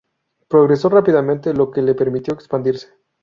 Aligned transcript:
Progresó 0.47 0.89
rápidamente, 0.89 1.53
lo 1.53 1.69
que 1.69 1.83
le 1.83 1.93
permitió 1.93 2.33
expandirse. 2.33 2.89